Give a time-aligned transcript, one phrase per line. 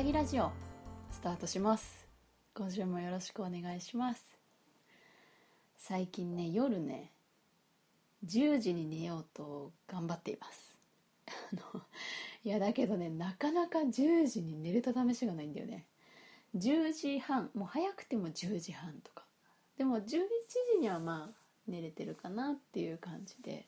[0.00, 0.50] 本沙織のうさぎラジオ
[1.10, 2.06] スタートします。
[2.54, 4.24] 今週もよろしくお願いします。
[5.76, 7.12] 最近ね夜ね
[8.24, 10.78] 10時に寝ようと頑張っています。
[11.28, 11.82] あの
[12.44, 15.84] いやだけどねなかなか10時に寝れた試しがないんだよね。
[16.56, 19.26] 10時半もう早くても10時半とか。
[19.76, 23.66] でも11時にはまあ寝れてるかなっていう感じで。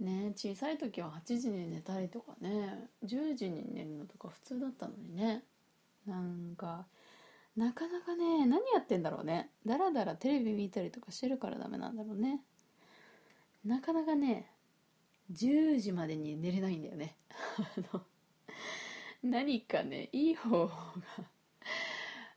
[0.00, 5.44] ね小さい時は8時に寝たりとかね10時に寝るのとか普通だったのにね。
[6.06, 6.86] なんか
[7.56, 9.50] なかなかね何やってんだろうね。
[9.66, 12.40] だらだらテレビ見たりとかしてるからダメなんだろうね。
[13.64, 14.50] なかなかね
[15.32, 17.16] 10時までに寝れないんだよね。
[17.58, 18.02] あの
[19.22, 21.24] 何かねいい方法が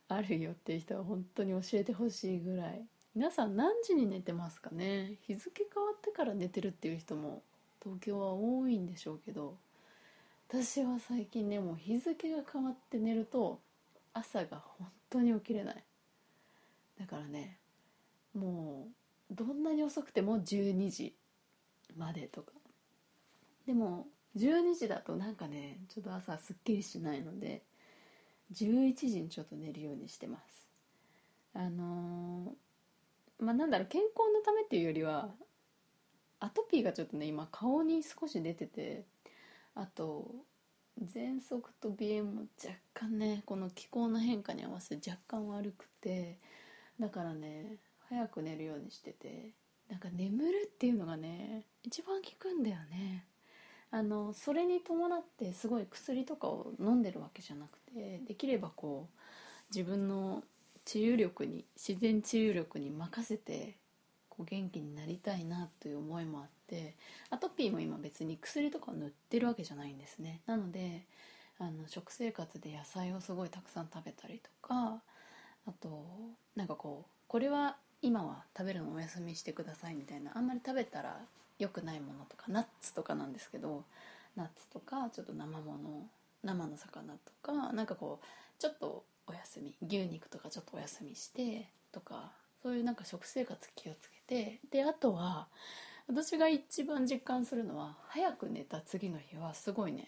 [0.08, 2.86] あるよっていう人は本当に教えてほしいぐらい。
[3.14, 5.18] 皆さん何時に寝てますかね？
[5.22, 7.44] 日付変わってから寝てるっていう人も
[7.84, 9.58] 東京は多いんでしょうけど
[10.48, 13.60] 私は最近ねもう日付が変わって寝ると
[14.14, 15.84] 朝が本当に起きれない。
[17.00, 17.58] だからね
[18.36, 18.88] も
[19.32, 21.16] うどんなに遅くても12時
[21.98, 22.52] までとか。
[23.66, 27.64] でも12時だとなんかねちょっと朝すっきりしないので
[28.54, 30.68] 11時にちょっと寝るようにしてます。
[31.54, 35.30] あのー、まあなんだろう健康のためっていうよりは
[36.42, 39.06] アトピーがちょっとね今顔に少し出てて
[39.76, 40.26] あと
[41.00, 46.40] 喘息と鼻炎も若干ねこの気候の変化に合わせて若干悪くて
[47.00, 47.78] だからね
[48.10, 49.52] 早く寝るようにしてて
[49.90, 53.26] なんか眠るっていうのがね一番効くんだよね。
[53.94, 59.20] あのそれに伴ってすごい薬とかを飲んでるわけじゃなくてできればこう
[59.76, 60.44] 自分の
[60.86, 63.76] 治癒力に自然治癒力に任せて
[64.42, 66.96] こう元気になりたいなという思いもあって
[67.30, 70.42] アトピーも今別に薬とか塗ってるわけじゃないんですね。
[70.48, 71.04] なので
[71.60, 75.00] あの食生活で野菜をすごいたくさん食べたりとか
[75.68, 76.04] あと
[76.56, 81.20] なんかこうこれは今は食べるのお休みしてくださいみたいなあんまり食べたら
[81.60, 83.84] 良くないものとかナッツとかなんですけど
[84.36, 86.08] ナッツとかちょっと生もの
[86.44, 88.26] 生の魚とかなんかこう
[88.60, 92.32] ちょっとお休み牛肉とかちょっとお休みしてとか
[92.62, 95.48] そういうなんか食生活気をつけてであとは
[96.08, 100.08] 私が一番実感するのは早く寝た次の日はすごいね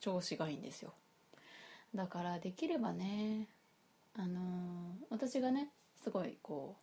[0.00, 0.92] 調子がいいんですよ。
[1.94, 3.48] だからできればね
[4.16, 4.42] あのー、
[5.10, 5.68] 私がね
[6.02, 6.82] すごいこう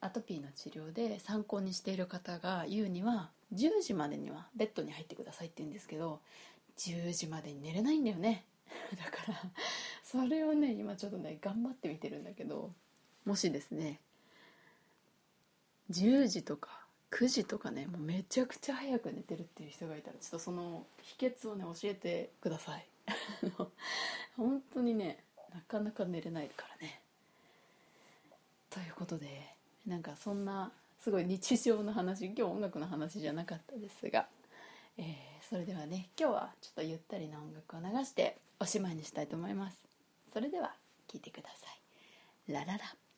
[0.00, 6.20] アトピーの治療で参考にしている方が言うには10時までにはベッドに入ってくださいって言うんですけど
[6.78, 8.44] 10時までに寝れないんだよね。
[8.96, 9.50] だから
[10.02, 12.72] それをね今ちょっとね頑張ってみてるんだけど
[13.24, 14.00] もしですね
[15.90, 22.86] 10時とか9時とかねもうめちゃくちゃ早く寝てるっていう人がいたらちょっとその秘訣をね教えてください。
[24.36, 27.00] 本当にねなかなか寝れないからね。
[28.70, 29.56] ということで
[29.86, 34.28] なんかそんなすごい日常の話今日音楽の話じゃなかったですが、
[34.96, 39.82] えー、それではね今日はちょっとゆったりな音楽を流しておしまいにしたいと思います。
[40.32, 40.76] それでは
[41.08, 41.66] 聴いてくださ
[42.46, 42.52] い。
[42.52, 43.09] ラララ。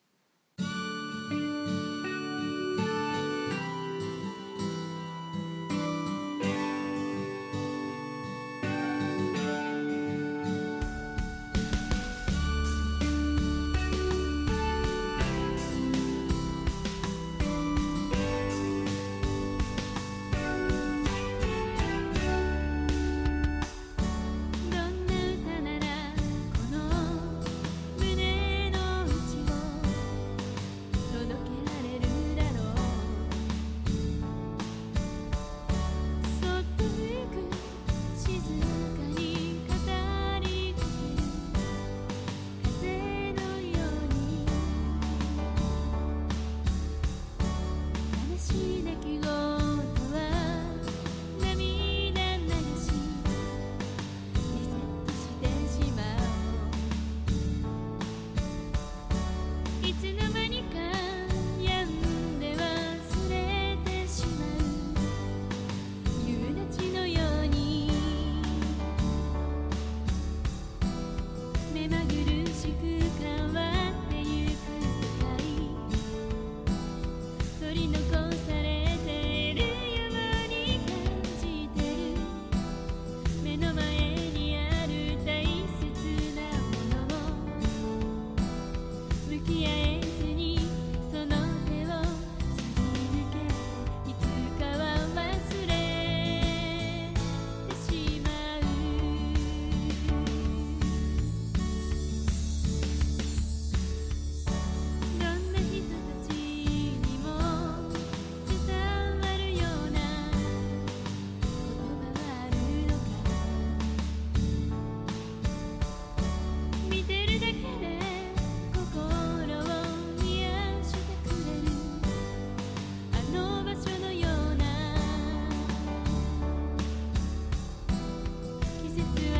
[128.95, 129.32] easy to